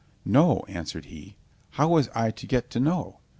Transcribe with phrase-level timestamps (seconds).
[0.25, 1.35] "No," answered he,
[1.69, 3.19] "how was I to get to know?